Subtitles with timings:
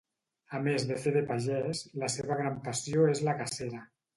[0.59, 3.89] A més de fer de pagès, la seva gran passió és la cacera.